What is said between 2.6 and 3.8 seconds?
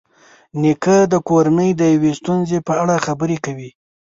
په اړه خبرې کوي.